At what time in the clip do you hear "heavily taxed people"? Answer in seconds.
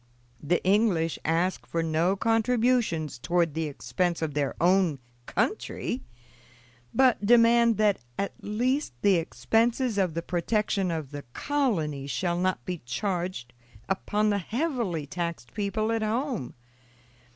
14.39-15.91